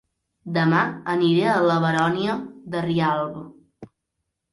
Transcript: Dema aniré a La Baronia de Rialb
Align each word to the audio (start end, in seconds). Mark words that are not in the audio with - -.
Dema 0.53 0.77
aniré 1.13 1.43
a 1.51 1.57
La 1.65 1.75
Baronia 1.83 2.37
de 2.77 2.81
Rialb 2.87 3.37